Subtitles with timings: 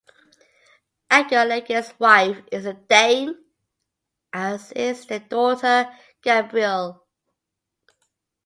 [1.11, 3.35] Edgar Leggett's wife is a Dain,
[4.33, 7.05] as is their daughter Gabrielle.